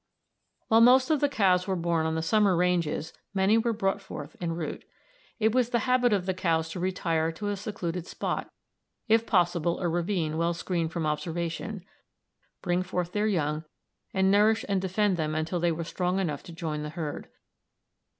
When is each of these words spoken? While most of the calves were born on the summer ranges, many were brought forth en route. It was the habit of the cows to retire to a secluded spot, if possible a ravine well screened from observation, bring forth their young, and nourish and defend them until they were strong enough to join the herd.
While 0.67 0.81
most 0.81 1.11
of 1.11 1.19
the 1.19 1.29
calves 1.29 1.67
were 1.67 1.75
born 1.75 2.07
on 2.07 2.15
the 2.15 2.23
summer 2.23 2.55
ranges, 2.55 3.13
many 3.35 3.55
were 3.59 3.71
brought 3.71 4.01
forth 4.01 4.35
en 4.41 4.53
route. 4.53 4.83
It 5.37 5.53
was 5.53 5.69
the 5.69 5.77
habit 5.85 6.11
of 6.11 6.25
the 6.25 6.33
cows 6.33 6.69
to 6.69 6.79
retire 6.79 7.31
to 7.33 7.49
a 7.49 7.55
secluded 7.55 8.07
spot, 8.07 8.51
if 9.07 9.27
possible 9.27 9.79
a 9.79 9.87
ravine 9.87 10.39
well 10.39 10.55
screened 10.55 10.91
from 10.91 11.05
observation, 11.05 11.85
bring 12.63 12.81
forth 12.81 13.11
their 13.11 13.27
young, 13.27 13.63
and 14.11 14.31
nourish 14.31 14.65
and 14.67 14.81
defend 14.81 15.17
them 15.17 15.35
until 15.35 15.59
they 15.59 15.71
were 15.71 15.83
strong 15.83 16.19
enough 16.19 16.41
to 16.45 16.51
join 16.51 16.81
the 16.81 16.89
herd. 16.89 17.27